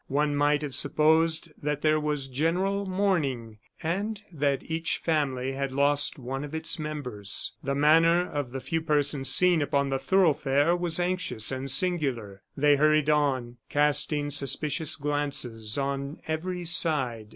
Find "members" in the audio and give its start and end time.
6.79-7.51